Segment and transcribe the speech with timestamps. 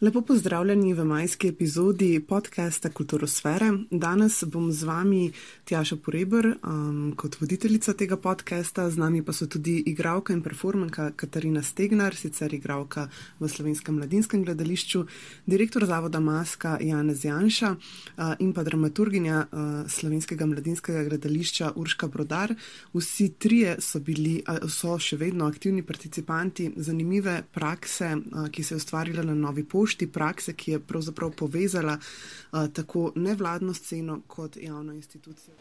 [0.00, 3.70] Lepo pozdravljeni v majski epizodi podcasta Kulturosfere.
[3.90, 5.32] Danes bom z vami
[5.64, 11.12] Tjaša Poreber um, kot voditeljica tega podcasta, z nami pa so tudi igralka in performanka
[11.16, 13.06] Katarina Stegnar, sicer igralka
[13.38, 15.04] v Slovenskem mladinskem gledališču,
[15.46, 22.54] direktor Zavoda Maska Janez Janša uh, in pa dramaturginja uh, Slovenskega mladinskega gledališča Urška Brodar.
[22.94, 28.74] Vsi trije so bili, uh, so še vedno aktivni participanti zanimive prakse, uh, ki se
[28.74, 34.20] je ustvarila na novi pošti pošti prakse, ki je pravzaprav povezala uh, tako nevladno sceno
[34.26, 35.54] kot javno institucijo.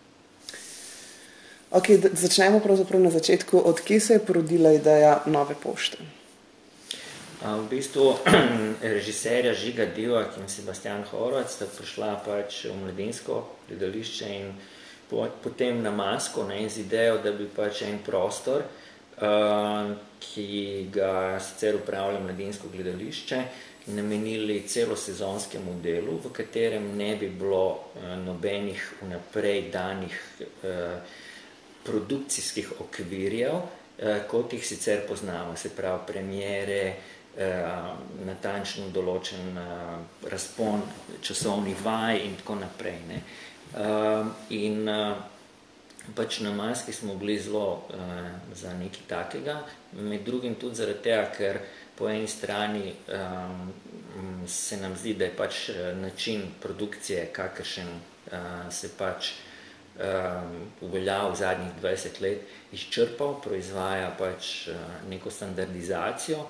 [1.74, 2.62] Okay, začnemo
[3.00, 3.62] na začetku.
[3.66, 5.98] Odkje se je porodila ideja nove pošte?
[7.42, 8.14] V bistvu
[8.96, 14.54] režiserja Žiga Divak in Sebastian Horvac sta prišla pač v mladinsko gledališče in
[15.44, 21.76] potem na masko ne, z idejo, da bi pač en prostor, uh, ki ga sicer
[21.82, 23.42] upravlja mladinsko gledališče,
[23.88, 31.00] namenili celosezonskemu delu, v katerem ne bi bilo eh, nobenih vnaprej danih eh,
[31.84, 33.56] produkcijskih okvirjev,
[34.00, 36.96] eh, kot jih sicer poznamo, se pravi premjere,
[38.26, 39.56] natančno določen
[40.30, 40.84] razpon
[41.26, 43.00] časovnih vaj in tako naprej.
[43.10, 43.18] Ne.
[44.54, 44.86] In
[46.14, 47.88] pač na maski smo bili zelo
[48.54, 49.56] za nekaj takega,
[49.98, 51.60] med drugim tudi zaradi tega, ker
[51.98, 53.74] po eni strani um,
[54.48, 58.38] se nam zdi, da je pač eh, način produkcije, kakršen uh,
[58.72, 59.32] se pač
[59.96, 64.76] um, uveljal v zadnjih 20 let, izčrpal, proizvaja pač uh,
[65.10, 66.46] neko standardizacijo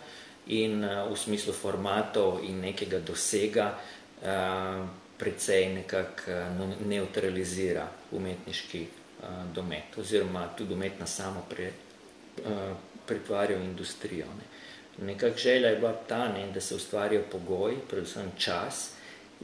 [0.48, 4.84] in uh, v smislu formatov in nekega dosega uh,
[5.18, 11.72] precej nekako uh, neutralizira umetniški uh, domet oziroma tudi umetna samo pre,
[12.44, 12.76] uh,
[13.08, 14.26] pretvarja v industrijo.
[14.26, 14.53] Ne.
[14.98, 18.92] Nekak želja je bila ta, ne, da se ustvarijo pogoji, predvsem čas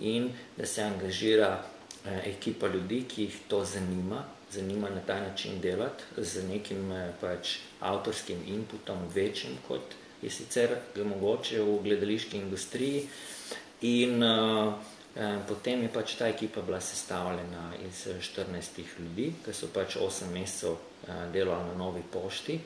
[0.02, 1.64] in da se angažira
[2.06, 7.12] eh, ekipa ljudi, ki jih to zanima, zanima na ta način delati z nekim eh,
[7.22, 9.82] pač avtorskim inputom večjim, kot
[10.22, 13.08] je sicer mogoče v gledališki industriji.
[13.82, 14.74] In eh,
[15.16, 20.34] eh, potem je pač ta ekipa bila sestavljena iz 14 ljudi, ki so pač 8
[20.34, 22.60] mesecev eh, delali na novi pošti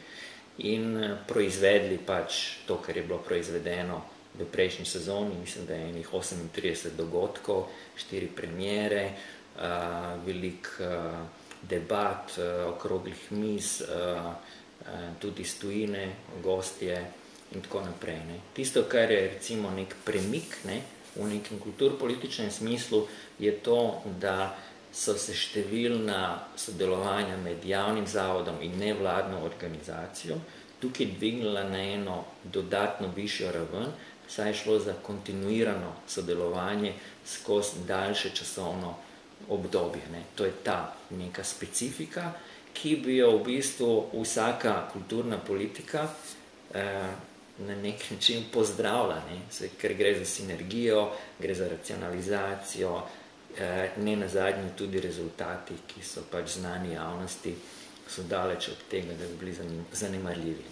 [0.58, 4.04] in eh, proizvedli pač to, kar je bilo proizvedeno
[4.34, 9.14] v prejšnji sezoni, mislim, da je enih 38 dogodkov, štiri premiere,
[9.62, 11.22] uh, velik uh,
[11.62, 14.88] debat, uh, okroglih mis, uh, uh,
[15.22, 16.08] tudi stojine,
[16.42, 16.98] gostje
[17.54, 18.26] in tako naprej.
[18.26, 18.40] Ne.
[18.58, 20.82] Tisto, kar je recimo nek premik ne,
[21.14, 23.06] v nekem kulturpolitičnem smislu,
[23.38, 24.56] je to, da
[24.94, 26.20] so se številna
[26.56, 30.38] sodelovanja med javnim zavodom in nevladno organizacijo
[30.84, 33.92] tukaj dvignila na eno dodatno višjo raven,
[34.28, 36.94] saj je šlo za kontinuirano sodelovanje
[37.26, 38.96] skozi daljše časovno
[39.50, 40.02] obdobje.
[40.12, 40.24] Ne.
[40.36, 42.32] To je ta neka specifika,
[42.74, 46.08] ki bi jo v bistvu vsaka kulturna politika
[46.74, 47.10] eh,
[47.58, 49.40] na nek način pozdravila, ne.
[49.52, 53.02] Se, ker gre za sinergijo, gre za racionalizacijo,
[53.98, 57.56] ne na zadnji tudi rezultati, ki so pač znani javnosti,
[58.08, 59.58] so daleč od tega, da bi bili
[59.92, 60.72] zanemarljivi.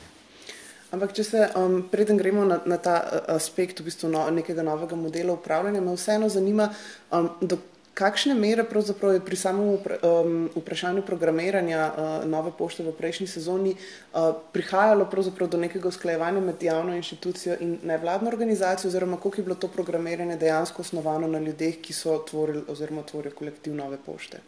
[0.92, 4.64] Ampak, če se um, preden gremo na, na ta uh, aspekt v bistvu no, nekega
[4.64, 6.68] novega modela upravljanja, me vseeno zanima,
[7.16, 7.58] um, do
[7.94, 13.76] kakšne mere pravzaprav je pri samem um, vprašanju programiranja uh, nove pošte v prejšnji sezoni
[13.76, 15.08] uh, prihajalo
[15.48, 20.38] do nekega usklajevanja med javno inštitucijo in nevladno organizacijo, oziroma koliko je bilo to programiranje
[20.38, 24.40] dejansko osnovano na ljudeh, ki so tvorili oziroma tvorijo kolektiv nove pošte?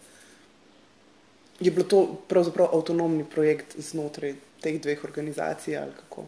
[1.59, 6.25] Je bilo to pravzaprav avtonomni projekt znotraj teh dveh organizacij ali kako?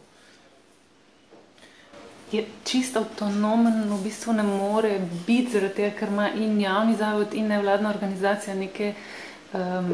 [2.36, 7.34] Je čisto avtonomen, v bistvu ne more biti, zaradi tega, ker ima in javni zavod,
[7.34, 8.94] in nevladna organizacija neke
[9.54, 9.92] um,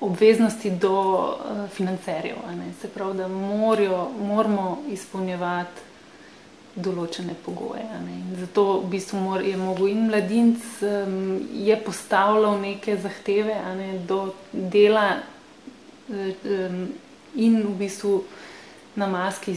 [0.00, 2.36] obveznosti do uh, financerjev.
[2.80, 5.92] Se pravi, da morajo, moramo izpolnjevati
[6.74, 7.86] določene pogoje.
[8.40, 14.34] Zato v bistvu mor, je mogel in mladinc um, je postavljal neke zahteve ne, do
[14.52, 15.20] dela
[16.08, 16.80] um,
[17.34, 18.16] in v bistvu
[18.98, 19.54] na maski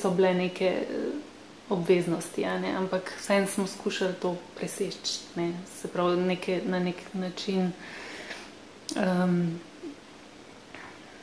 [0.00, 0.86] so bile neke eh,
[1.68, 2.74] obveznosti, ne?
[2.76, 5.52] ampak vseeno smo skušali to preseči, ne?
[5.80, 7.72] se pravi neke, na nek način
[8.96, 9.60] um,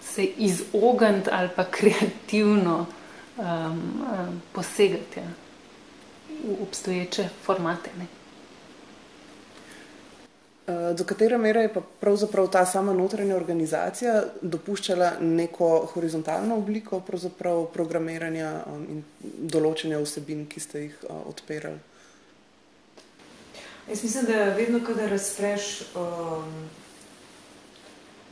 [0.02, 2.86] se izogniti ali pa kreativno
[3.38, 5.28] um, um, posegati ja?
[6.44, 7.90] v obstoječe formate.
[7.98, 8.21] Ne?
[10.68, 17.00] Eh, do katere mere je pa pravzaprav ta sama notranja organizacija dopuščala neko horizontalno obliko
[17.74, 19.00] programiranja um, in
[19.50, 21.80] določenja vsebin, ki ste jih uh, odpirali?
[23.90, 26.54] Jaz mislim, da vedno, kadar razpreš, um,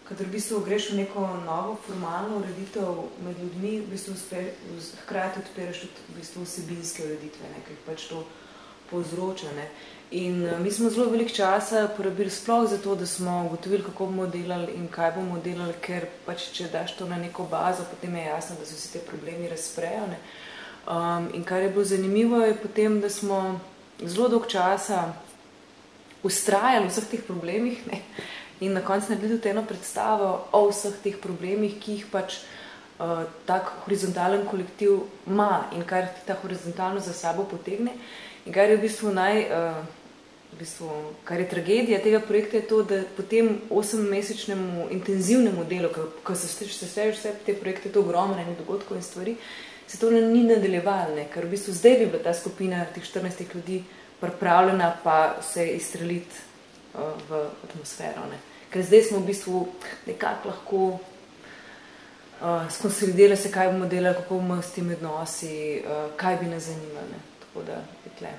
[0.06, 4.46] kadar v bistvu greš v neko novo formalno ureditev med ljudmi, v bistvu uspe,
[5.02, 8.22] hkrati odpiraš tudi v bistvu vsebinske ureditve, ne, kaj pač to
[8.92, 9.54] povzroča.
[9.56, 9.70] Ne.
[10.12, 14.06] In uh, mi smo zelo veliko časa porabili sploh za to, da smo ugotovili, kako
[14.06, 18.16] bomo delali in kaj bomo delali, ker pač, če daš to na neko bazo, potem
[18.16, 20.08] je jasno, da se te problemi razprejo.
[20.10, 20.18] Ne.
[20.90, 23.60] Um, in kar je bilo zanimivo, je potem, da smo
[24.02, 25.14] zelo dolg časa
[26.24, 28.02] ustrajali v vseh teh problemih ne.
[28.60, 32.40] in na koncu naredili tudi eno predstavo o vseh teh problemih, ki jih pač
[33.00, 37.94] uh, tak horizontalen kolektiv ima in kar ta horizontalno za sabo potegne.
[38.46, 39.80] In kar je v bistvu naj, uh,
[40.54, 40.90] v bistvu,
[41.24, 45.90] kar je tragedija tega projekta, je to, da po tem osemmesečnemu intenzivnemu delu,
[46.24, 49.36] ko se sešteješ vse te projekte, to ogromne dogodkov in stvari,
[49.88, 53.84] se to ni nadaljevalo, ker v bistvu zdaj bi bila ta skupina teh 14 ljudi
[54.20, 56.36] pripravljena pa se izstreliti
[56.94, 58.26] uh, v atmosfero.
[58.32, 58.38] Ne.
[58.70, 59.68] Ker zdaj smo v bistvu
[60.08, 66.38] nekako lahko uh, skonsolidirali se, kaj bomo delali, kako bomo s tem odnosi, uh, kaj
[66.38, 67.24] bi nas zanimali.
[67.50, 68.38] Tako da je tle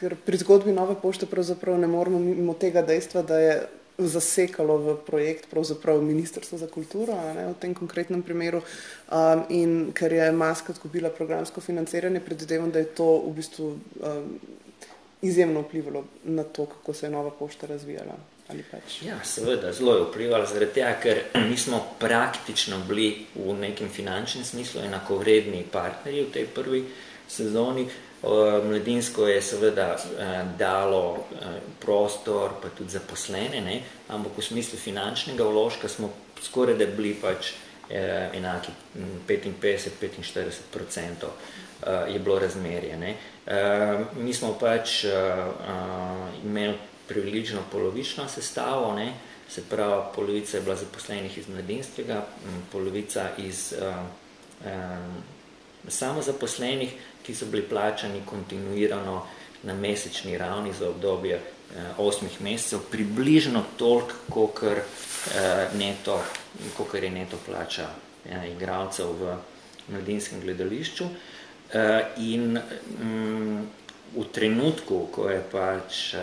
[0.00, 3.56] ker pri zgodbi Nove pošte pravzaprav ne moramo mimo tega dejstva, da je
[3.98, 5.48] zasekalo v projekt
[6.02, 11.60] Ministrstvo za kulturo ne, v tem konkretnem primeru um, in ker je Maska odkupila programsko
[11.60, 14.38] financiranje, predvidevam, da je to v bistvu um,
[15.22, 18.16] izjemno vplivalo na to, kako se je Nova pošta razvijala.
[18.46, 19.00] Pač.
[19.02, 24.44] Ja, seveda, zelo je vplivalo, zaradi tega, ker mi smo praktično bili v nekem finančnem
[24.44, 26.84] smislu enakovredni partnerji v tej prvi
[27.28, 27.88] sezoni.
[28.64, 31.46] Mladinsko je seveda eh, dalo eh,
[31.80, 33.82] prostor, pa tudi zaposlene, ne?
[34.08, 36.10] ampak v smislu finančnega vložka smo
[36.42, 37.52] skoraj da bili pač
[37.90, 38.72] eh, enaki
[39.28, 41.26] 55-45%
[42.08, 42.96] je bilo razmerje.
[42.96, 43.14] Ne?
[44.16, 45.04] Mi smo pač
[46.44, 46.74] imeli
[47.06, 49.12] približno polovično sestavo, ne?
[49.48, 52.26] se pravi, polovica je bila zaposlenih iz mladinskega,
[52.72, 53.74] polovica iz
[55.88, 56.92] samozaposlenih,
[57.22, 59.26] ki so bili plačani kontinuirano
[59.62, 61.42] na mesečni ravni za obdobje eh,
[61.98, 65.68] osmih mesecev, približno toliko, kokr, eh,
[67.04, 67.88] je neto plača
[68.24, 69.36] eh, igralcev v
[69.88, 71.04] mladinskem gledališču.
[71.72, 72.54] Eh, in
[73.02, 73.66] mm,
[74.14, 76.22] v trenutku, ko je pač eh,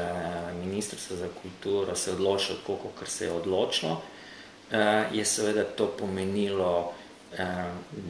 [0.56, 2.58] Ministrstvo za kulturo se odločilo
[2.96, 4.02] kot se je odločilo,
[4.72, 6.94] eh, je seveda to pomenilo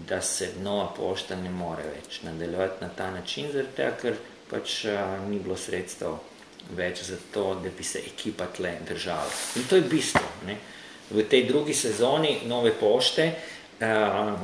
[0.07, 4.17] da se nova pošta ne more več nadaljevati na ta način, zaradi tega, ker
[4.49, 4.83] pač
[5.29, 6.19] ni bilo sredstev
[6.75, 9.31] več za to, da bi se ekipa tle držala.
[9.55, 10.23] In to je bistvo.
[10.47, 10.57] Ne?
[11.11, 14.39] V tej drugi sezoni nove pošte uh,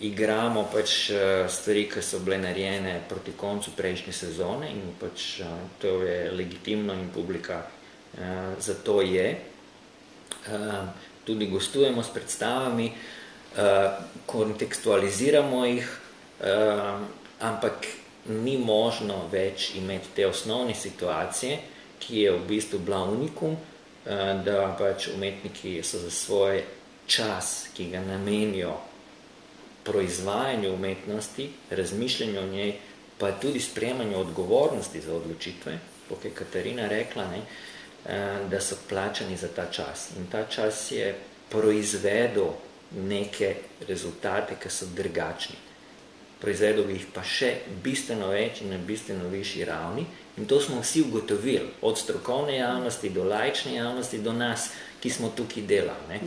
[0.00, 1.10] igramo pač
[1.50, 6.94] stvari, ki so bile narejene proti koncu prejšnje sezone in pač uh, to je legitimno
[6.94, 9.28] in publika uh, za to je.
[10.48, 10.88] Uh,
[11.26, 13.17] tudi gostujemo s predstavami, uh,
[14.26, 15.88] kontekstualiziramo jih,
[16.40, 16.46] uh,
[17.40, 17.86] ampak
[18.28, 21.58] ni možno več imeti te osnovne situacije,
[21.98, 24.10] ki je v bistvu bila unikum, uh,
[24.44, 26.62] da pač umetniki so za svoj
[27.06, 28.76] čas, ki ga namenijo
[29.84, 32.74] proizvajanju umetnosti, razmišljanju o njej,
[33.18, 37.40] pa tudi sprejemanju odgovornosti za odločitve, kot je Katarina rekla, ne,
[38.50, 40.10] da so plačani za ta čas.
[40.16, 41.14] In ta čas je
[41.50, 42.52] proizvedel
[42.90, 43.54] neke
[43.88, 45.56] rezultate, ki so drugačni.
[46.40, 47.50] Proizvedel bi jih pa še
[47.82, 50.06] bistveno več in na bistveno višji ravni.
[50.38, 54.68] In to smo vsi ugotovili, od strokovne javnosti do laične javnosti, do nas,
[55.02, 56.06] ki smo tukaj delali.
[56.12, 56.20] Ne,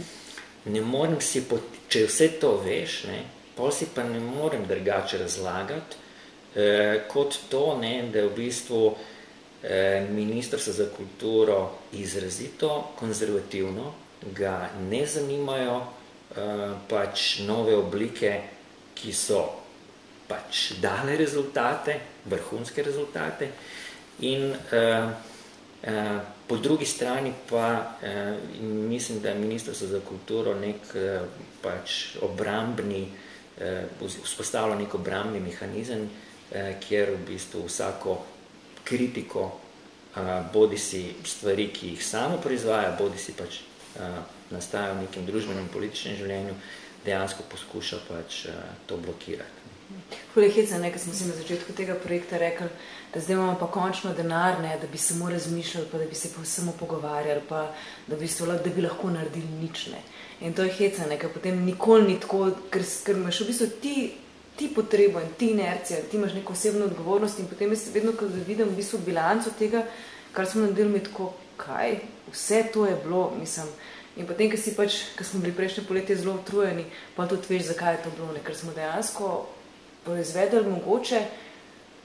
[0.66, 3.22] ne morem si, pot, če vse to veš, ne,
[3.56, 6.02] pol si pa ne morem drugače razlagati,
[6.56, 8.82] eh, kot to, ne, da je v bistvu
[9.64, 11.62] eh, ministrstvo za kulturo
[11.96, 13.94] izrazito konzervativno,
[14.36, 15.80] ga ne zanimajo
[16.88, 18.32] pač nove oblike,
[18.96, 19.42] ki so
[20.32, 22.00] pač dale rezultate,
[22.32, 23.52] vrhunske rezultate.
[24.24, 25.10] In uh,
[25.88, 31.26] uh, po drugi strani pa uh, mislim, da je Ministrstvo za kulturo nek uh,
[31.62, 33.08] pač obrambni,
[33.58, 38.22] uh, vzpostavlja nek obrambni mehanizem, uh, kjer v bistvu vsako
[38.84, 43.64] kritiko uh, bodi si stvari, ki jih samo proizvaja, bodi si pač
[44.52, 46.56] nastaja v nekem družbenem političnem življenju,
[47.06, 48.46] dejansko poskuša pač
[48.88, 49.62] to blokirati.
[50.34, 52.70] Hulehice, ne, ker smo si na začetku tega projekta rekli,
[53.14, 56.32] da zdaj imamo pa končno denar, ne, da bi samo razmišljali, pa da bi se
[56.36, 57.66] pa samo pogovarjali, pa
[58.08, 59.88] da bi, sto, da bi lahko naredili nič.
[59.92, 60.02] Ne.
[60.48, 63.68] In to je heca, ne, ker potem nikoli ni tako, ker, ker imaš v bistvu
[63.84, 63.96] ti,
[64.56, 68.30] ti potrebo in ti inercija, ti imaš neko osebno odgovornost in potem jaz vedno, ko
[68.32, 69.84] vidim v bistvu bilanco tega,
[70.32, 72.00] kar smo naredili, mi tako, kaj,
[72.34, 73.70] vse to je bilo, mislim,
[74.20, 76.84] In potem, ko si pač, ko smo bili prejšnje poletje zelo utrujeni,
[77.16, 78.42] pa tudi veš, zakaj je to bilo, ne?
[78.44, 79.30] ker smo dejansko
[80.04, 81.22] proizvedeli mogoče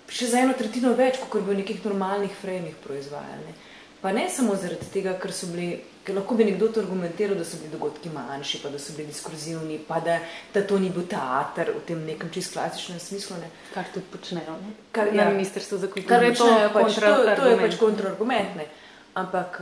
[0.06, 3.56] še za eno tretjino več, kot bi v nekih normalnih frejmih proizvajali.
[3.98, 7.42] Pa ne samo zaradi tega, ker so bili, ker lahko bi nekdo to argumentiral, da
[7.48, 10.20] so bili dogodki manjši, pa da so bili diskurzivni, pa da,
[10.54, 13.40] da to ni bil teater v tem nekem čist klasičnem smislu.
[13.42, 13.50] Ne.
[13.74, 14.76] Kar tudi počnejo, ne?
[14.94, 16.12] Kar, ja, ja, ministrstvo za kulturo.
[16.12, 18.68] Kar je to, pač, to, to je pač kontrargument, ne.
[19.16, 19.60] Ampak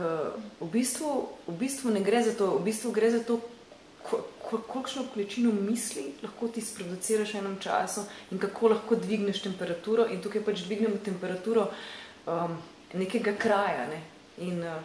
[0.59, 3.39] v bistvu, v bistvu ne gre za to, v bistvu gre za to,
[4.49, 10.21] kolikšno količino misli lahko ti sproduciraš v enem času in kako lahko dvigneš temperaturo in
[10.21, 11.69] tukaj pač dvignemo temperaturo
[12.27, 12.57] um,
[12.93, 13.87] nekega kraja.
[13.89, 14.01] Ne?
[14.37, 14.77] In uh,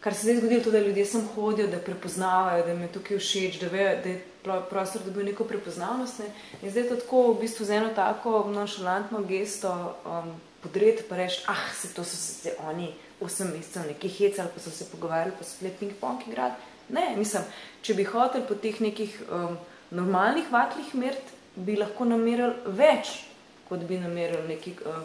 [0.00, 3.60] kar se zdaj zgodilo, to, da ljudje sem hodijo, da prepoznavajo, da je tukaj všeč,
[3.60, 6.18] da, ve, da je prostor dobil neko prepoznavnost.
[6.18, 6.32] Ne?
[6.62, 9.72] In zdaj to tako v bistvu z eno tako nonšalantno gesto
[10.04, 14.60] um, podred pa reči, ah, se to so se oni osem mesecev nekaj hecali, pa
[14.60, 16.72] so se pogovarjali, pa so ping-pong igrali.
[16.88, 17.44] Ne, mislim,
[17.82, 19.56] če bi hotel po teh nekih um,
[19.94, 23.20] normalnih vatlih mert, bi lahko namerili več,
[23.68, 25.04] kot bi namerili v nekih um,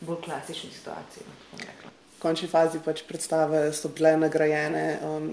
[0.00, 1.26] bolj klasičnih situacij.
[1.60, 5.28] V končni fazi pač predstave so bile nagrajene, um,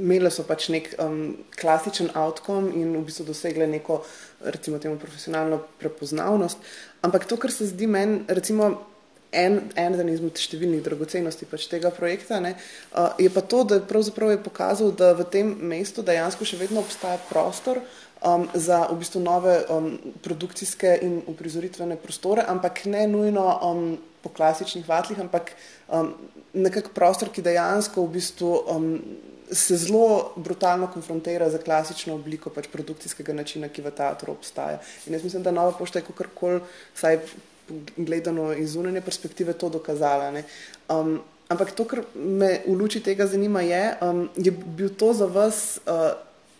[0.00, 4.00] imele so pač nek um, klasičen outcome in v bistvu dosegle neko,
[4.44, 6.60] recimo temu, profesionalno prepoznavnost.
[7.04, 8.72] Ampak to, kar se zdi meni, recimo,
[9.32, 12.54] en, en izmed številnih dragocenosti pač tega projekta, ne,
[12.92, 16.82] uh, je pa to, da pravzaprav je pokazal, da v tem mestu dejansko še vedno
[16.82, 17.82] obstaja prostor
[18.22, 19.94] um, za v bistvu nove um,
[20.24, 25.54] produkcijske in uprizoritvene prostore, ampak ne nujno um, po klasičnih vatlih, ampak
[25.88, 26.12] um,
[26.52, 28.88] nekak prostor, ki dejansko v bistvu um,
[29.50, 34.78] se zelo brutalno konfrontira z klasično obliko pač produkcijskega načina, ki v teatru obstaja.
[35.06, 36.60] In jaz mislim, da Nova pošta je kakorkoli,
[36.94, 37.18] saj
[37.96, 40.32] gledano iz zunanje perspektive, to dokazala.
[40.88, 45.26] Um, ampak to, kar me v luči tega zanima, je, um, je bil to za
[45.26, 46.12] vas uh,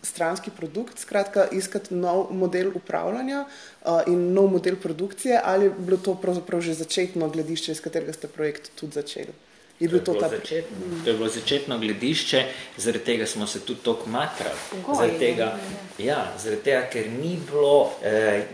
[0.02, 5.96] stranski produkt, skratka, iskati nov model upravljanja uh, in nov model produkcije, ali je bilo
[5.96, 9.49] to pravzaprav že začetno gledišče, iz katerega ste projekt tudi začeli?
[9.80, 10.36] Je bilo to, je bilo ta...
[10.36, 12.44] začetno, to je bilo začetno gledišče,
[12.76, 14.58] zaradi tega smo se tudi tako matrali.
[14.96, 15.58] Zaradi tega,
[15.98, 18.44] ja, zaradi tega, ker ni bilo, eh,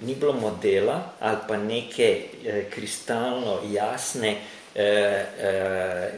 [0.00, 4.36] ni bilo modela ali pa neke eh, kristalno jasne
[4.74, 6.12] eh, eh,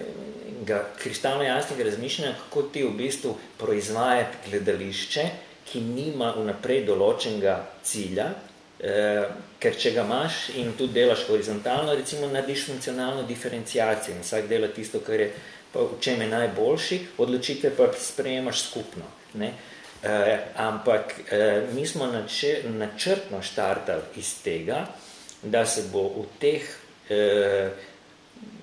[0.67, 5.25] ga, kristalno jasnega razmišljanja, kako ti v bistvu proizvajati gledališče,
[5.71, 8.31] ki nima vnaprej določenega cilja,
[9.61, 14.71] ker če ga imaš in tudi delaš horizontalno, recimo narediš funkcionalno diferenciacijo in vsak dela
[14.73, 15.33] tisto, kar je
[15.73, 19.05] pa v čem je najboljši, odločitve pa sprejemaš skupno.
[19.35, 19.53] Ne?
[20.03, 22.09] Eh, ampak eh, mi smo
[22.65, 24.87] načrtno štartali iz tega,
[25.43, 26.65] da se bo v teh
[27.09, 27.71] eh,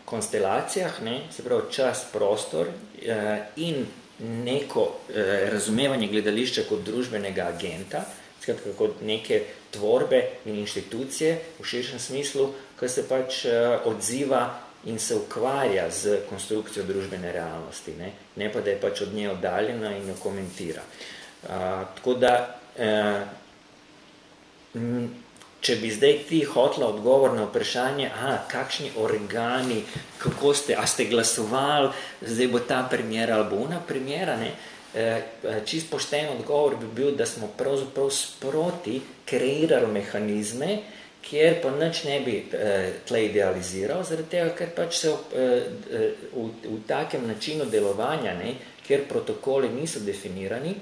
[0.05, 3.86] konstelacijah, ne, se pravi čas, prostor eh, in
[4.19, 8.05] neko eh, razumevanje gledališča kot družbenega agenta,
[8.48, 9.42] skratka kot neke
[9.75, 14.48] tvorbe in inštitucije v širšem smislu, ki se pač uh, odziva
[14.88, 19.32] in se ukvarja z konstrukcijo družbene realnosti, ne, ne pa da je pač od nje
[19.34, 20.82] oddaljena in jo komentira.
[21.44, 21.50] Uh,
[21.98, 22.34] tako da,
[22.80, 23.22] uh,
[25.60, 29.82] če bi zdaj ti hotla odgovor na vprašanje, aha, kakšni organi,
[30.22, 34.56] kako ste, a ste glasovali, zdaj bo ta premjera ali bo ona premjera, ne, uh,
[34.56, 34.76] Eh, eh,
[35.65, 40.77] čist pošten odgovor bi bil, da smo pravzaprav sproti kreirali mehanizme,
[41.22, 46.77] kjer pa nič ne bi eh, tle idealiziral, zaradi tega, ker pač se v, v
[46.88, 48.53] takem načinu delovanja, ne,
[48.88, 50.75] kjer protokoli niso definirani,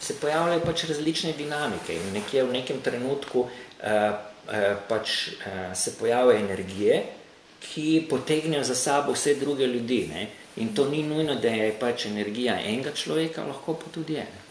[0.00, 3.44] se pojavljajo pač različne dinamike in nekje v nekem trenutku
[4.88, 5.12] pač
[5.74, 7.02] se pojavljajo energije,
[7.62, 10.08] ki potegnejo za sabo vse druge ljudi.
[10.10, 10.26] Ne.
[10.56, 14.42] In to ni nujno, da je pač energija enega človeka, lahko pa tudi ene.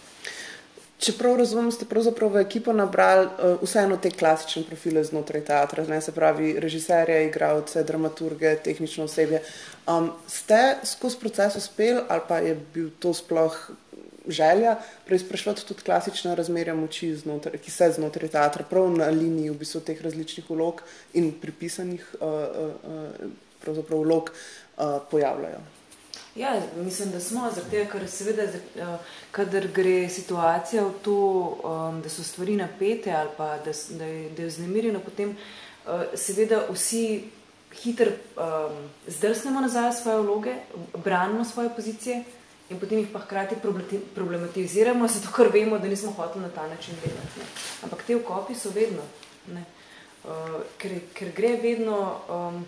[1.01, 5.97] Čeprav razumem, ste pravzaprav v ekipo nabrali uh, vseeno te klasične profile znotraj teatra, ne
[6.01, 9.41] se pravi režiserje, igralce, dramaturge, tehnično osebje.
[9.89, 13.57] Um, ste skozi proces uspeli ali pa je bil to sploh
[14.27, 19.57] želja preizprašljati tudi klasična razmerja moči, znotraj, ki se znotraj teatra, prav na liniji v
[19.57, 24.29] bistvu teh različnih vlog in pripisanih uh, uh, uh, vlog
[24.77, 25.80] uh, pojavljajo?
[26.35, 28.95] Ja, mislim, da smo, zato ker seveda, uh,
[29.31, 31.17] kadar gre situacija v to,
[32.03, 36.61] da so stvari napete ali pa da, da, je, da je vznemirjeno, potem uh, seveda
[36.69, 37.23] vsi
[37.73, 40.55] hitro um, zdrsnemo nazaj svoje vloge,
[41.03, 42.23] branimo svoje pozicije
[42.69, 43.55] in potem jih pa hkrati
[44.15, 47.39] problematiziramo, zato ker vemo, da nismo hoteli na ta način delati.
[47.39, 47.45] Ne.
[47.83, 49.03] Ampak te okopi so vedno,
[49.47, 49.63] ne.
[50.23, 51.97] Uh, ker, ker gre vedno
[52.29, 52.65] um,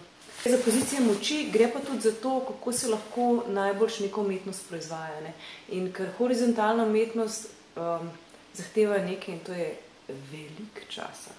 [0.51, 5.21] za pozicije moči, gre pa tudi za to, kako se lahko najboljš neko umetnost proizvaja.
[5.21, 5.33] Ne.
[5.69, 8.09] In ker horizontalna umetnost um,
[8.53, 11.31] zahteva nekaj in to je velik časa.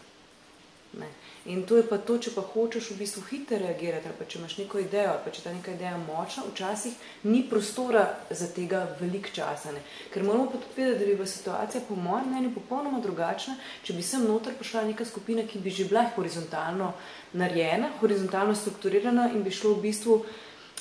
[0.99, 1.09] Ne.
[1.47, 4.39] In to je pa to, če pa hočeš v bistvu hitro reagirati, ali pa če
[4.39, 6.95] imaš neko idejo, ali pa če ta neka ideja močna, včasih
[7.29, 9.75] ni prostora za tega velik časa.
[9.77, 9.83] Ne.
[10.15, 13.93] Ker moramo pa tudi vedeti, da bi bila situacija po mojem mnenju popolnoma drugačna, če
[13.93, 16.95] bi sem noter prišla neka skupina, ki bi že bila horizontalno
[17.37, 20.17] narejena, horizontalno strukturirana in bi šlo v bistvu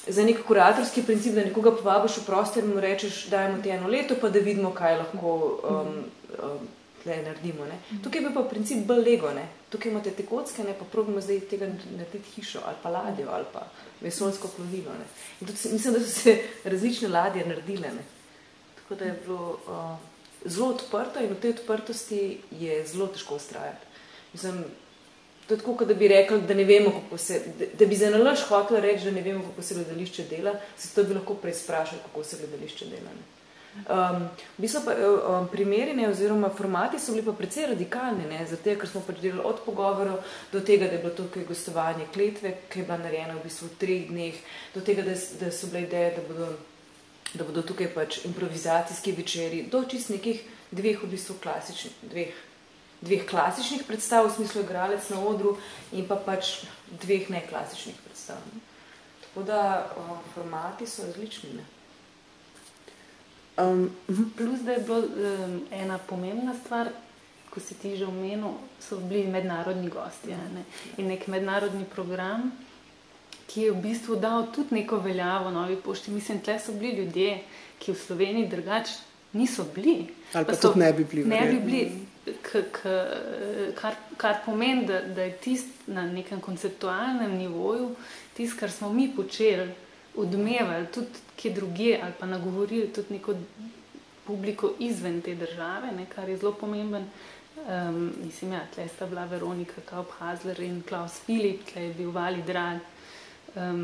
[0.07, 3.91] za nek kuratorski princip, da nekoga povabiš v prostor in mu rečeš, dajmo ti eno
[3.91, 5.91] leto, pa da vidimo, kaj lahko um,
[6.39, 6.63] um,
[7.03, 7.67] naredimo.
[7.67, 7.99] Ne.
[8.03, 9.31] Tukaj bi pa princip bolj lego.
[9.35, 9.47] Ne.
[9.73, 13.45] Tukaj imate te kocke, ne, pa probimo zdaj tega narediti hišo ali pa ladjo ali
[13.53, 13.65] pa
[14.01, 14.93] vesolsko plovilo.
[14.99, 15.07] Ne.
[15.41, 17.89] In tudi mislim, da so se različne ladje naredile.
[17.97, 18.05] Ne.
[18.75, 19.97] Tako da je bilo uh,
[20.45, 23.85] zelo odprto in v tej odprtosti je zelo težko ustrajati.
[24.33, 24.63] Mislim,
[25.47, 28.09] to je tako, da bi rekli, da ne vemo, kako se, da, da bi za
[28.09, 31.53] nalaž hotel reči, da ne vemo, kako se gledališče dela, se to bi lahko prej
[31.53, 33.09] sprašali, kako se gledališče dela.
[33.17, 33.42] Ne.
[33.73, 38.75] Um, v bistvu pa um, primeri ne, oziroma formati so bili pa precej radikalni, zato
[38.77, 40.21] ker smo pač delali od pogovorov
[40.53, 43.79] do tega, da je bilo tukaj gostovanje kletve, ki je bila narejena v bistvu v
[43.81, 44.37] treh dneh,
[44.75, 46.51] do tega, da, da so bile ideje, da bodo,
[47.33, 52.41] da bodo tukaj pač improvizacijski večeri, do čist nekih dveh v bistvu klasičnih, dveh,
[53.01, 55.57] dveh klasičnih predstav, v smislu igralec na odru
[55.97, 56.59] in pa pač
[56.93, 58.37] dveh neklasičnih predstav.
[58.53, 58.61] Ne.
[59.25, 61.57] Tako da um, formati so različni.
[61.57, 61.72] Ne.
[63.57, 63.89] Um,
[64.37, 66.89] Plus, da je bila um, ena pomembna stvar,
[67.49, 70.33] ko si ti že omenil, so bili mednarodni gosti.
[70.33, 70.65] Ne?
[70.97, 72.51] In nek mednarodni program,
[73.47, 76.11] ki je v bistvu dal tudi neko veljavo novi pošti.
[76.11, 77.43] Mislim, tle so bili ljudje,
[77.79, 78.97] ki v Sloveniji drugače
[79.33, 80.07] niso bili.
[80.33, 81.25] Ali pa, pa tudi ne bi bili.
[81.29, 81.83] Ne bi bili.
[82.41, 82.89] K, k,
[83.75, 87.91] kar, kar pomeni, da, da je tist na nekem konceptualnem nivoju,
[88.33, 89.69] tisto, kar smo mi počeli,
[90.15, 93.35] odmevali tudi kje druge ali pa nagovorili tudi neko
[94.27, 97.05] publiko izven te države, ne, kar je zelo pomemben.
[97.67, 102.41] Um, mislim, ja, tle sta bila Veronika Kaup-Hazler in Klaus Filip, tle je bil Vali
[102.41, 102.79] Drag,
[103.55, 103.83] um,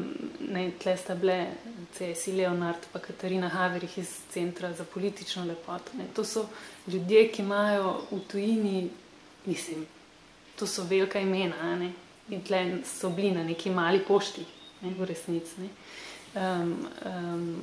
[0.50, 1.48] ne, tle sta bile
[1.94, 2.28] C.S.
[2.28, 5.98] Leonard pa Katarina Haverich iz Centra za politično lepoto.
[5.98, 6.08] Ne.
[6.16, 6.48] To so
[6.88, 8.90] ljudje, ki imajo v tujini,
[9.46, 9.86] mislim,
[10.56, 11.94] to so velika imena ne,
[12.30, 14.46] in tle so bili na neki mali pošti,
[14.82, 15.62] ne, v resnici.
[15.62, 15.70] Ne.
[16.36, 17.58] Um, um,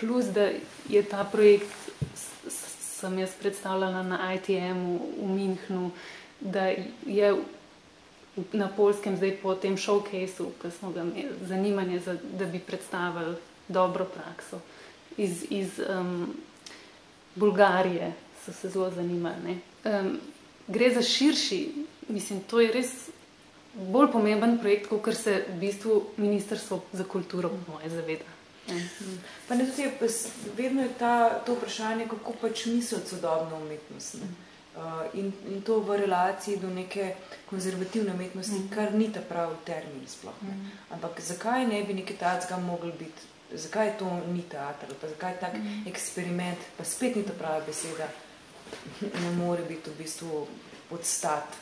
[0.00, 0.50] plus, da
[0.88, 1.90] je ta projekt,
[2.48, 5.90] sem jaz predstavljala na ITM-u v Minhnu,
[6.40, 6.70] da
[7.06, 7.34] je
[8.52, 13.36] na polskem zdaj po tem showcaseu, ki smo ga imeli zanimanje, za, da bi predstavili
[13.68, 14.60] dobro prakso.
[15.16, 16.34] Iz, iz um,
[17.34, 18.12] Bulgarije
[18.44, 19.58] so se zelo zanimali.
[19.84, 20.18] Um,
[20.68, 21.68] gre za širši,
[22.08, 23.10] mislim, to je res
[23.74, 28.24] bolj pomemben projekt, kot se v bistvu Ministrstvo za kulturo moje zaveda.
[29.48, 29.90] Pa ne tudi,
[30.56, 34.14] vedno je ta, to vprašanje, kako pač misliti sodobno umetnost.
[34.14, 34.28] Ne?
[34.72, 37.14] Uh, in, in to v relaciji do neke
[37.50, 38.70] konzervativne umetnosti, mm.
[38.72, 40.38] kar ni ta pravi termin sploh.
[40.42, 40.54] Ne?
[40.54, 40.70] Mm.
[40.96, 43.28] Ampak zakaj ne bi nekaj takega mogli biti?
[43.52, 44.94] Zakaj to ni teater?
[45.00, 45.84] Pa zakaj tak mm.
[45.92, 48.08] eksperiment, pa spet ni ta prava beseda,
[49.02, 50.46] ne more biti v bistvu
[50.88, 51.61] podstat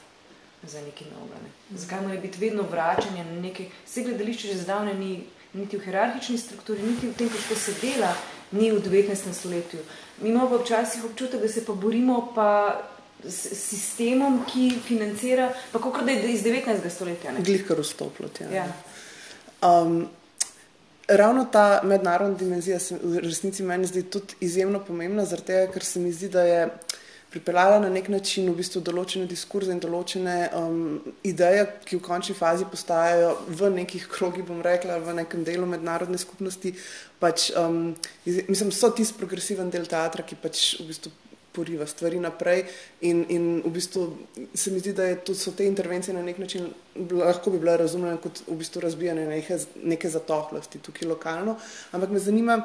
[0.62, 1.40] za nekaj novega.
[1.42, 1.78] Ne.
[1.78, 6.38] Zakaj mora biti vedno vračanje na nekaj, vse gledališče že zdavne ni niti v hierarhični
[6.38, 8.14] strukturi, niti v tem, kako se dela,
[8.52, 9.32] ni v 19.
[9.34, 9.80] stoletju.
[10.22, 12.82] Mi imamo pa včasih občutek, da se pa borimo pa
[13.24, 16.90] s sistemom, ki financira, pa kako da je iz 19.
[16.90, 17.32] stoletja.
[17.38, 18.64] Glihkar vstoplo, ja.
[18.64, 18.66] ja.
[19.62, 20.08] Um,
[21.08, 25.84] ravno ta mednarodna dimenzija se v resnici meni zdi tudi izjemno pomembna, zaradi tega, ker
[25.84, 26.68] se mi zdi, da je
[27.30, 32.34] pripeljala na nek način v bistvu določene diskurze in določene um, ideje, ki v končni
[32.34, 36.74] fazi postajajo v nekih krogih, bom rekla, v nekem delu mednarodne skupnosti.
[37.22, 37.94] Pač, um,
[38.26, 41.14] mislim, so tisti progresiven del teatra, ki pač v bistvu
[41.52, 42.64] poriva stvari naprej
[43.06, 44.04] in, in v bistvu
[44.54, 46.68] se mi zdi, da je, so te intervencije na nek način
[47.10, 51.56] lahko bi bile razumljene kot v bistvu razbijanje neke, neke zatohlosti tukaj lokalno,
[51.92, 52.60] ampak me zanima,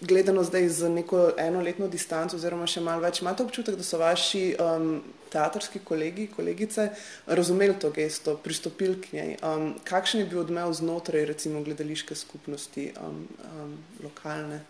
[0.00, 4.42] gledano zdaj z neko enoletno distanco, oziroma še malo več, imate občutek, da so vaši
[4.58, 4.96] um,
[5.32, 6.88] teatrski kolegi, kolegice
[7.26, 9.36] razumeli to gesto, pristopili k njej?
[9.46, 13.22] Um, kakšen je bil odmev znotraj, recimo, gledališke skupnosti, um,
[13.52, 14.64] um, lokalne,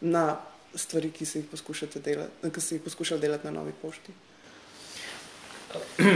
[0.00, 0.38] na
[0.74, 4.16] stvari, ki se jih poskušate delati, ki se jih poskušali delati na novi pošti?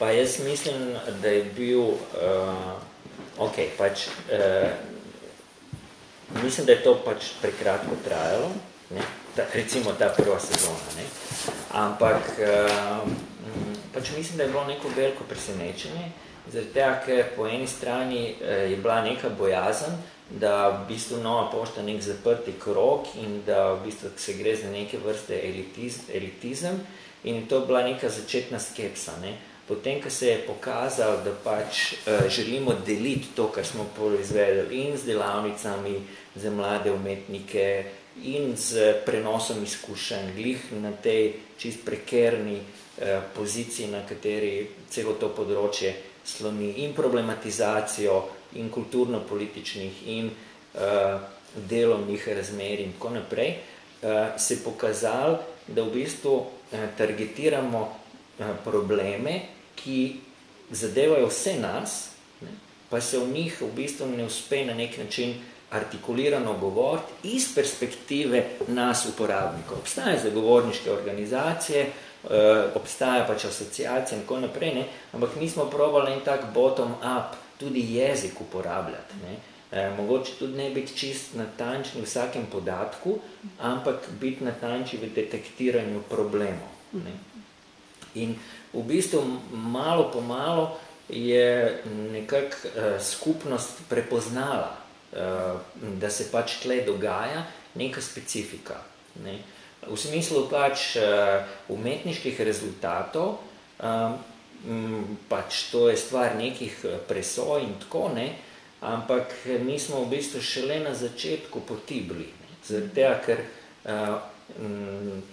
[0.00, 2.80] Pa jaz mislim, da je bil, uh,
[3.36, 4.72] ok, pač, uh,
[6.42, 8.50] mislim, da je to pač prekratko trajalo,
[8.90, 9.02] ne?
[9.36, 11.04] Ta, recimo ta prva sezona, ne?
[11.72, 13.08] ampak uh,
[13.94, 16.10] pač mislim, da je bilo neko veliko presenečenje,
[16.52, 19.94] zaradi tega, ker po eni strani uh, je bila neka bojazen,
[20.30, 24.70] da v bistvu nova pošta nek zaprti krok in da v bistvu se gre za
[24.70, 26.78] neke vrste elitiz, elitizem
[27.24, 29.34] in to bila neka začetna skepsa, ne?
[29.70, 34.96] Potem, ko se je pokazal, da pač uh, želimo deliti to, kar smo proizvedeli in
[34.98, 35.94] z delavnicami
[36.34, 37.84] za mlade umetnike
[38.26, 45.30] in z prenosom izkušenj, glih na tej čist prekerni uh, poziciji, na kateri celo to
[45.30, 45.94] področje
[46.26, 48.16] sloni in problematizacijo
[48.58, 51.22] in kulturno-političnih in uh,
[51.54, 55.38] delovnih razmer in tako naprej, uh, se je pokazal,
[55.70, 60.16] da v bistvu uh, targetiramo uh, probleme, ki
[60.70, 62.52] zadevajo vse nas, ne,
[62.90, 65.34] pa se v njih v bistvu ne uspe na nek način
[65.70, 69.78] artikulirano govoriti iz perspektive nas uporabnikov.
[69.78, 76.12] Obstajajo zagovorniške organizacije, eh, obstaja pač asociacije in tako naprej, ne, ampak mi smo probali
[76.12, 79.14] en tak bottom-up tudi jezik uporabljati.
[79.22, 79.36] Ne.
[79.72, 83.18] Eh, mogoče tudi ne biti čist natančni v vsakem podatku,
[83.60, 86.68] ampak biti natančni v detektiranju problemov.
[86.92, 87.12] Ne.
[88.14, 88.34] In
[88.72, 90.78] v bistvu malo po malo
[91.08, 94.76] je nekak uh, skupnost prepoznala,
[95.12, 95.60] uh,
[95.98, 98.78] da se pač tle dogaja neka specifika.
[99.24, 99.38] Ne.
[99.86, 103.40] V smislu pač uh, umetniških rezultatov,
[105.28, 108.34] pač to je stvar nekih presoj in tako, ne,
[108.84, 109.32] ampak
[109.64, 112.28] mi smo v bistvu šele na začetku poti bili.
[112.68, 113.40] Tega, ker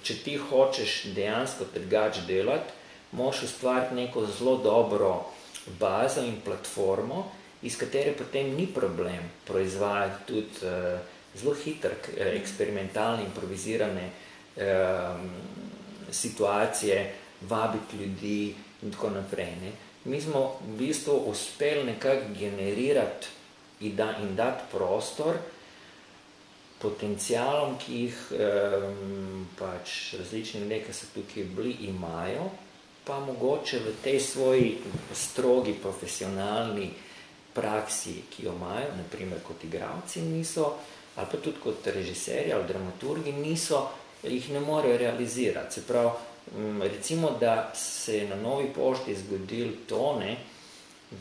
[0.04, 2.71] če ti hočeš dejansko trgač delati,
[3.17, 5.25] moš ustvariti neko zelo dobro
[5.80, 7.25] bazo in platformo,
[7.62, 10.99] iz katere potem ni problem proizvajati tudi uh,
[11.36, 14.10] zelo hitr, eksperimentalne, improvizirane
[14.56, 14.63] uh,
[16.12, 19.56] situacije, vabiti ljudi in tako naprej.
[19.62, 19.71] Ne.
[20.06, 23.27] Mi smo v bistvu uspeli nekako generirati
[23.80, 25.36] in, da, in dati prostor
[26.82, 32.49] potencialom, ki jih um, pač različni ljudje, ki so tukaj bili, imajo,
[33.08, 34.78] pa mogoče v tej svoji
[35.13, 36.91] strogi profesionalni
[37.54, 40.74] praksi, ki jo imajo, naprimer kot igravci, niso,
[41.15, 43.88] ali pa tudi kot režiserji ali dramaturgi, niso,
[44.24, 45.74] jih ne morejo realizirati.
[45.74, 46.12] Se pravi,
[46.82, 50.38] recimo, da se je na novi pošti zgodil to, ne,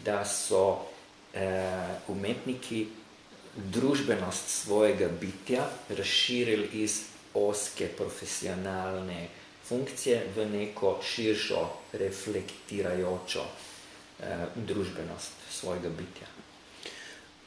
[0.05, 0.83] da so
[1.35, 2.87] eh, umetniki
[3.57, 7.03] družbenost svojega bitja razširili iz
[7.35, 9.29] oske profesionalne
[9.69, 16.27] funkcije v neko širšo, reflektirajočo eh, družbenost svojega bitja.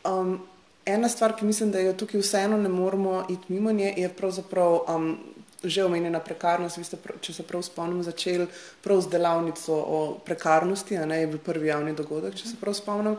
[0.03, 0.39] Um,
[0.85, 4.79] ena stvar, ki mislim, da jo tukaj vseeno ne moramo iti mimo nje, je pravzaprav
[4.87, 5.17] um,
[5.63, 6.77] že omenjena prekarnost.
[6.77, 8.47] Vi ste, če se prav spomnim, začeli
[8.83, 13.17] prav z delavnico o prekarnosti, ne je bil prvi javni dogodek, če se prav spomnim.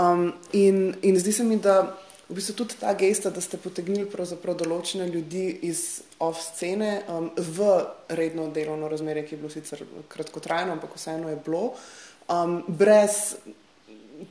[0.00, 1.96] Um, in, in zdi se mi, da
[2.34, 7.66] v bistvu tudi ta gesta, da ste potegnili določene ljudi iz off-scene um, v
[8.10, 11.76] redno delovno razmerje, ki je bilo sicer kratkotrajno, ampak vseeno je bilo,
[12.26, 13.36] um, brez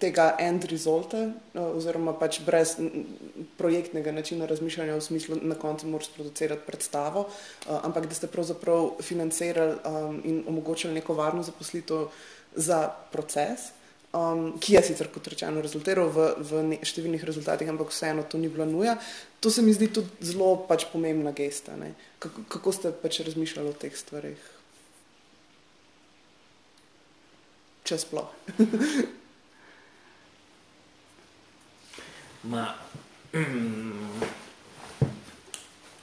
[0.04, 1.22] tega end resulta,
[1.56, 2.76] uh, oziroma pač brez
[3.56, 9.00] projektnega načina razmišljanja v smislu, na koncu moraš producirati predstavo, uh, ampak da ste pravzaprav
[9.00, 12.12] financirali um, in omogočili neko varno zaposlitev
[12.52, 12.84] za
[13.16, 13.72] proces
[14.14, 18.38] um, ki je sicer kot rečeno rezultiral v, v ne, številnih rezultatih, ampak vseeno to
[18.38, 18.98] ni bila nuja.
[19.42, 21.74] To se mi zdi tudi zelo pač pomembna gesta.
[22.22, 24.38] Kako, kako ste pač razmišljali o teh stvarih?
[27.84, 28.30] Če sploh.
[32.44, 32.68] Ma,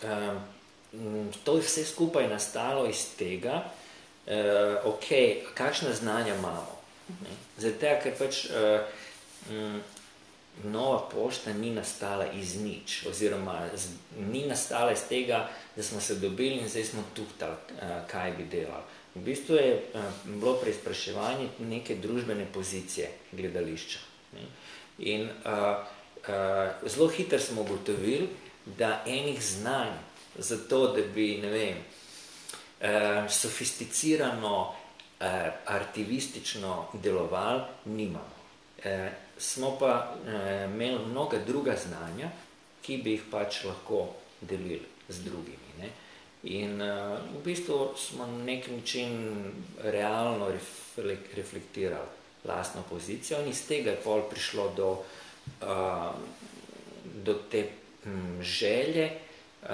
[0.09, 0.37] um,
[1.45, 6.80] to je vse skupaj nastalo iz tega, uh, okay, kakšna znanja imamo.
[7.59, 8.81] Zato, ker pač uh,
[9.51, 9.81] m,
[10.65, 13.95] nova pošta ni nastala iz nič, oziroma z,
[14.33, 18.49] ni nastala iz tega, da smo se dobili in zdaj smo tuhtali, uh, kaj bi
[18.51, 18.99] delali.
[19.15, 23.99] V bistvu je uh, bilo preizpraševanje neke družbene pozicije gledališča.
[24.37, 24.47] Ne?
[24.99, 25.83] In uh,
[26.29, 28.29] uh, zelo hitro smo ugotovili,
[28.67, 29.93] da enih znanj
[30.39, 31.77] za to, da bi, ne vem,
[32.81, 34.75] eh, sofisticirano,
[35.21, 38.37] eh, artivistično delovali, nimamo.
[38.85, 42.31] Eh, smo pa eh, imeli mnoga druga znanja,
[42.83, 44.07] ki bi jih pač lahko
[44.41, 45.75] delili z drugimi.
[45.79, 45.91] Ne?
[46.43, 49.13] In uh, v bistvu smo na nek način
[49.85, 50.49] realno
[51.37, 52.09] reflektirali
[52.45, 54.91] lastno pozicijo in iz tega je pol prišlo do,
[55.61, 56.15] uh,
[57.25, 57.67] do te
[58.07, 59.11] um, želje,
[59.63, 59.69] uh,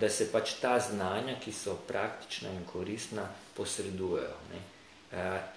[0.00, 4.40] da se pač ta znanja, ki so praktična in koristna, posredujejo.
[4.52, 4.62] Ne?
[5.16, 5.56] Uh,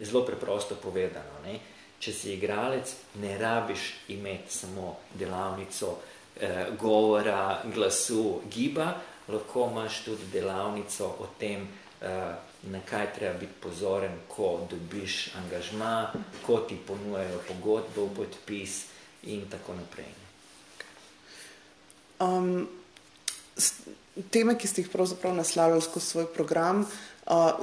[0.00, 1.40] zelo preprosto povedano.
[1.44, 1.58] Ne?
[1.98, 2.90] Če si igralec,
[3.22, 8.92] ne rabiš imeti samo delavnico uh, govora, glasu, giba,
[9.28, 12.34] lahko imaš tudi delavnico o tem, uh,
[12.68, 16.12] na kaj treba biti pozoren, ko dobiš angažma,
[16.44, 18.84] ko ti ponujajo pogodbo podpis
[19.32, 20.12] in tako naprej.
[22.24, 22.68] Um,
[24.30, 27.13] teme, ki ste jih pravzaprav naslavljali skozi svoj program, uh,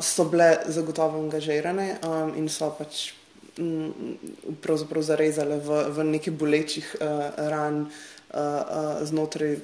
[0.02, 3.12] so bile zagotovo angažirane um, in so pač
[3.60, 3.94] um,
[4.62, 7.90] pravzaprav zarezale v, v nekaj bolečih uh, ran uh,
[8.34, 9.60] uh, znotraj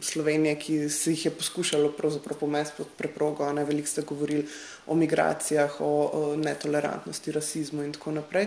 [0.00, 1.92] Slovenije, ki se jih je poskušalo
[2.40, 3.52] pomesti pod preprogo.
[3.52, 4.44] Ne, veliko ste govorili
[4.86, 8.46] o migracijah, o, o netolerantnosti, rasizmu in tako naprej.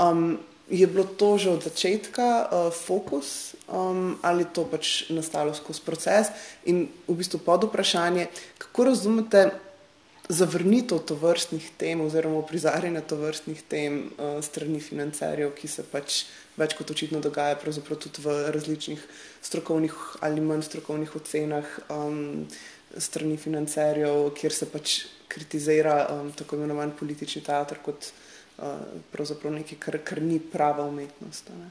[0.00, 0.38] Um,
[0.70, 6.32] je bilo to že od začetka uh, fokus um, ali to pač nastalo skozi proces
[6.64, 8.26] in v bistvu pod vprašanje,
[8.58, 9.50] kako razumete
[10.28, 16.24] zavrnitev tovrstnih tem oziroma prizarjanje tovrstnih tem uh, strani financerjev, ki se pač
[16.56, 19.02] več kot očitno dogaja pravzaprav tudi v različnih
[19.44, 22.46] strokovnih ali manj strokovnih ocenah um,
[22.96, 24.96] strani financerjev, kjer se pač
[25.28, 28.08] kritizira um, tako imenovan politični teater kot
[28.62, 31.50] uh, nekaj, kar, kar ni prava umetnost.
[31.52, 31.70] Ne?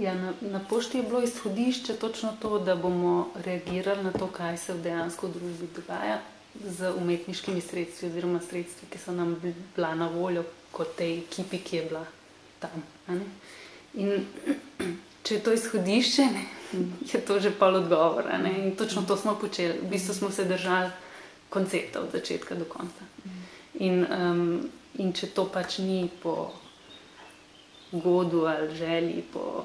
[0.00, 4.56] Ja, na, na pošti je bilo izhodišče točno to, da bomo reagirali na to, kaj
[4.56, 6.20] se v dejansko v družbi dogaja
[6.54, 9.36] z umetniškimi sredstvi oziroma sredstvi, ki so nam
[9.76, 12.04] bila na voljo kot tej ekipi, ki je bila
[12.58, 12.82] tam.
[13.94, 14.26] In
[15.24, 16.44] če je to izhodišče, ne,
[17.12, 18.26] je to že pol odgovor.
[18.46, 19.78] In točno to smo počeli.
[19.82, 20.90] V bistvu smo se držali
[21.48, 23.04] koncepta od začetka do konca.
[23.74, 26.52] In, um, in če to pač ni po
[27.92, 29.64] godu ali želji, po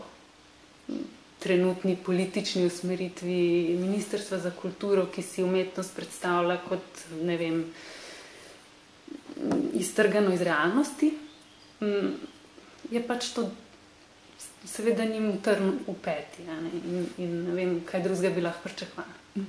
[1.46, 7.62] trenutni politični usmeritvi Ministrstva za kulturo, ki si umetnost predstavlja kot ne vem,
[9.78, 11.14] iztrgano iz realnosti
[12.92, 13.50] je pač to,
[14.66, 19.46] seveda, njim trn v peti ja, in, in ne vem, kaj drugega bi lahko pričakovali.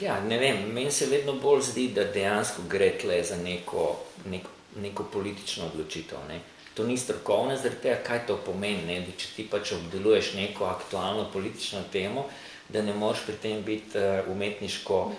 [0.00, 3.84] Ja, ne vem, meni se vedno bolj zdi, da dejansko gre tle za neko,
[4.26, 4.50] neko,
[4.82, 6.18] neko politično odločitev.
[6.28, 6.40] Ne.
[6.74, 10.66] To ni strokovno, zaradi tega, kaj to pomeni, ne, da če ti pač obdeluješ neko
[10.66, 12.26] aktualno politično temo,
[12.68, 15.14] da ne moreš pri tem biti uh, umetniško uh,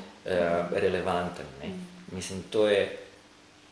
[0.71, 1.47] relevanten.
[1.61, 1.71] Ne.
[2.11, 2.81] Mislim, to je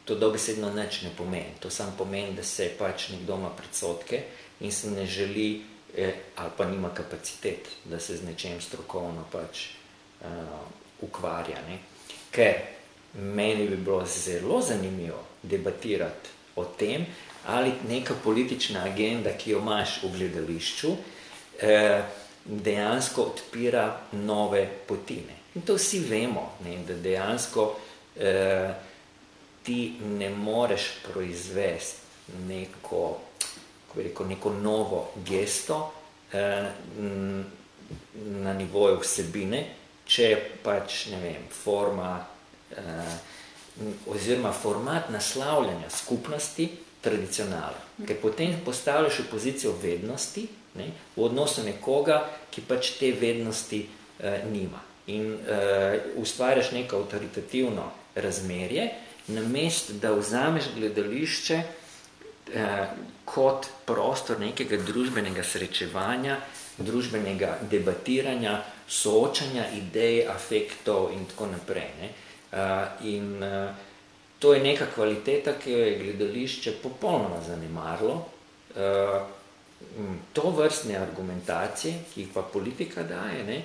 [0.06, 1.56] to dobesedno nič ne pomeni.
[1.60, 4.24] To sam pomeni, da se pač nekdo ima predsotke
[4.60, 5.62] in se ne želi
[5.98, 9.67] eh, ali pa nima kapacitet, da se z nečem strokovno pač
[10.22, 10.28] uh,
[11.02, 11.60] ukvarja.
[11.67, 11.80] Ne?
[12.32, 12.56] Ker
[13.13, 17.06] meni bi bilo zelo zanimivo debatirati o tem,
[17.46, 20.96] ali neka politična agenda, ki jo imaš v gledališču,
[21.60, 22.04] eh,
[22.46, 25.42] dejansko odpira nove potine.
[25.56, 26.78] In to vsi vemo, ne?
[26.88, 27.76] da dejansko
[28.20, 28.74] eh,
[29.63, 32.02] ti ne moreš proizvesti
[32.48, 33.18] neko,
[33.96, 35.94] rekel, neko novo gesto
[36.34, 36.72] eh,
[38.16, 39.66] na nivoju vsebine,
[40.06, 40.30] če
[40.63, 42.18] pač, ne vem, forma
[44.07, 46.69] oziroma format naslavljanja skupnosti
[47.01, 47.79] tradicionala.
[48.07, 54.43] Ker potem postavljaš v pozicijo vednosti ne, v odnosu nekoga, ki pač te vednosti eh,
[54.51, 54.81] nima.
[55.12, 58.89] In eh, ustvarjaš neko avtoritativno razmerje,
[59.27, 62.88] namest, da vzameš gledališče eh,
[63.25, 66.38] kot prostor nekega družbenega srečevanja,
[66.77, 71.89] družbenega debatiranja, soočanja idej, afektov in tako naprej.
[72.01, 72.09] Ne?
[72.54, 73.74] Eh, in eh,
[74.39, 78.26] to je neka kvaliteta, ki jo je gledališče popolnoma zanemarlo.
[78.76, 79.20] Eh,
[80.34, 83.58] to vrstne argumentacije, ki jih pa politika daje, ne,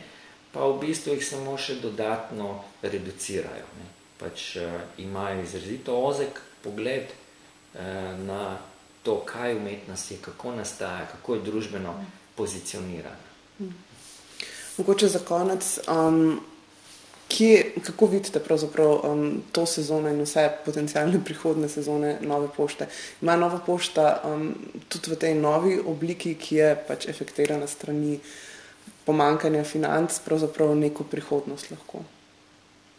[0.53, 3.71] pa v bistvu jih samo še dodatno reducirajo.
[3.79, 4.63] Ne pač uh,
[4.99, 7.81] imajo izrazito ozek pogled uh,
[8.27, 8.59] na
[9.03, 11.95] to, kaj umetnost je, kako nastaja, kako je družbeno
[12.37, 13.29] pozicionirana.
[14.79, 16.41] Mogoče za konec, um,
[17.29, 18.41] kje, kako vidite
[19.05, 22.87] um, to sezono in vse potencijalne prihodne sezone nove pošte?
[23.23, 24.55] Ima nova pošta um,
[24.89, 28.21] tudi v tej novi obliki, ki je pač efektirana strani
[29.05, 32.03] pomankanja financ, pravzaprav neko prihodnost lahko,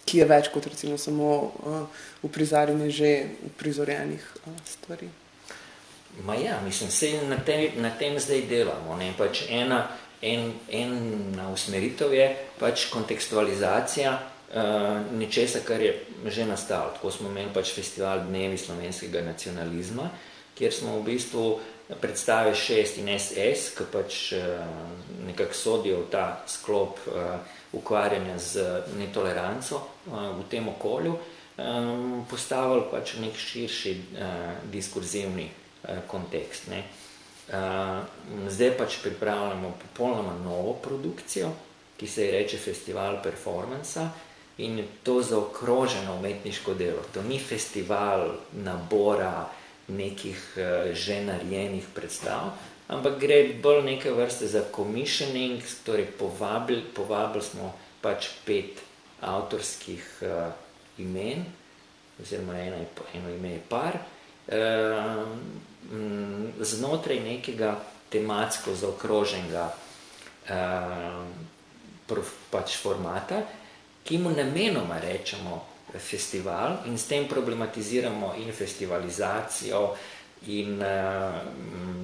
[0.06, 1.82] ki je več kot recimo samo uh,
[2.22, 5.10] uprizarjanje že uprizorjenih uh, stvari.
[6.26, 8.98] Ma ja, mislim, se na tem, na tem zdaj delamo.
[8.98, 9.14] Ne?
[9.18, 9.88] Pač ena,
[10.22, 12.28] en, ena usmeritev je
[12.60, 15.94] pač kontekstualizacija uh, nečesa, kar je
[16.26, 16.92] že nastalo.
[16.96, 20.10] Tako smo imeli pač festival Dnevi slovenskega nacionalizma,
[20.58, 21.46] kjer smo v bistvu
[22.02, 24.66] predstavili šest in SS, ki pač uh,
[25.28, 27.40] nekako sodijo v ta sklop uh,
[27.74, 28.68] ukvarjanja z
[29.00, 34.32] netoleranco uh, v tem okolju, um, postavili pač nek širši uh,
[34.72, 36.68] diskurzivni uh, kontekst.
[36.68, 36.84] Ne.
[36.84, 36.99] Uh,
[38.50, 41.50] zdaj pač pripravljamo popolnoma novo produkcijo,
[41.98, 44.10] ki se je reče Festival Performansa
[44.58, 47.02] in je to zaokroženo umetniško delo.
[47.14, 49.48] To ni festival nabora
[49.88, 52.52] nekih uh, že narejenih predstav,
[52.88, 58.84] ampak gre bolj neke vrste za commissioning, torej povabili, povabili smo pač pet
[59.22, 60.52] avtorskih uh,
[60.98, 61.46] imen,
[62.22, 62.84] oziroma eno,
[63.14, 65.26] eno ime je par, uh,
[65.92, 67.76] m, znotraj nekega
[68.10, 69.66] tematsko zaokroženega
[70.50, 71.26] uh,
[72.50, 73.44] pač formata,
[74.04, 75.62] ki mu namenoma rečemo
[75.98, 79.96] festival in s tem problematiziramo in festivalizacijo
[80.50, 81.42] in uh,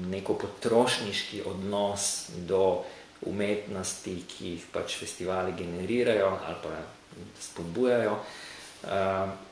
[0.09, 2.83] neko potrošniški odnos do
[3.25, 6.75] umetnosti, ki jih pač festivali generirajo ali pa
[7.41, 8.17] spodbujajo.
[8.83, 9.44] Uh,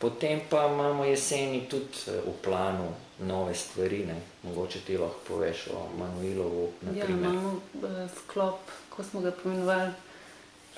[0.00, 4.16] potem pa imamo jeseni tudi v planu nove stvari, ne?
[4.42, 6.70] mogoče ti lahko poveš o Manuilovu.
[6.96, 9.92] Ja, imamo uh, sklop, ko smo ga pomenovali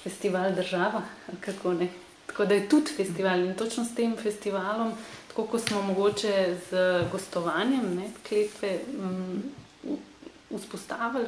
[0.03, 1.03] festival država,
[1.41, 1.89] kako ne.
[2.27, 4.93] Tako da je tudi festival in točno s tem festivalom,
[5.29, 6.83] tako kot smo mogoče z
[7.13, 9.43] gostovanjem ne, kletve um,
[10.59, 11.27] vzpostavili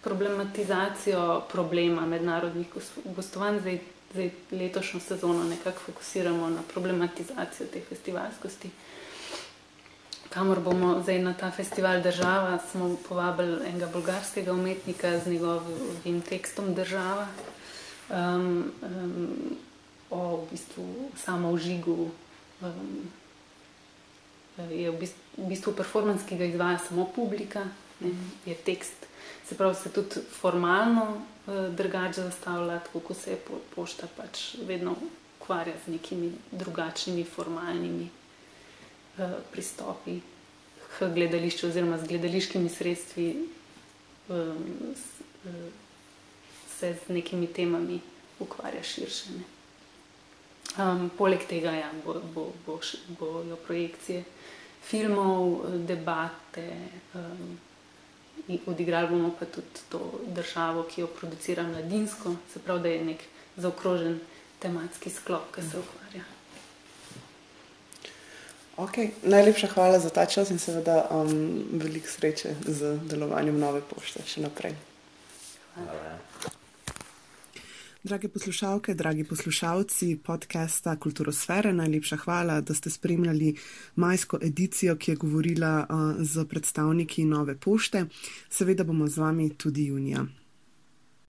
[0.00, 2.66] problematizacijo problema mednarodnih
[3.04, 3.78] gostovanj, zdaj,
[4.12, 8.70] zdaj letošnjo sezono nekako fokusiramo na problematizacijo te festivalskosti
[10.30, 16.74] kamor bomo zdaj na ta festival država, smo povabili enega bolgarskega umetnika z njegovim tekstom
[16.74, 17.26] država
[18.10, 19.56] um, um,
[20.10, 22.10] o v bistvu samo užigu.
[22.62, 23.10] Um,
[24.70, 27.64] je v bistvu, v bistvu performance, ki ga izvaja samo publika,
[28.00, 28.10] ne,
[28.46, 29.06] je tekst,
[29.48, 34.96] se pravi, se tudi formalno uh, drugače zastavlja, tako kot se po, pošta pač vedno
[35.40, 38.08] ukvarja z nekimi drugačnimi formalnimi
[39.18, 40.20] Eh, pristopi
[40.98, 43.48] k gledališču, oziroma z gledališkimi sredstvi,
[44.28, 45.72] um, s, uh,
[46.78, 47.98] se z nekimi temami
[48.38, 49.40] ukvarja širše.
[50.78, 52.78] Um, poleg tega ja, bojo bo, bo,
[53.18, 54.22] bo projekcije
[54.86, 56.70] filmov, debate.
[57.14, 57.58] Um,
[58.66, 63.24] Odigrali bomo pa tudi to državo, ki jo producira mladinsko, se pravi, da je nek
[63.56, 64.20] zaokrožen
[64.58, 66.24] tematski sklop, ki se ukvarja.
[68.78, 69.10] Okay.
[69.22, 74.46] Najlepša hvala za ta čas in seveda um, veliko sreče z delovanjem nove pošte še
[74.46, 74.76] naprej.
[75.74, 76.27] Hvala.
[78.04, 83.56] Drage poslušalke, dragi poslušalci podcasta Kulturosfere, najlepša hvala, da ste spremljali
[83.96, 88.04] majsko edicijo, ki je govorila uh, z predstavniki nove pošte.
[88.50, 90.26] Seveda bomo z vami tudi junija.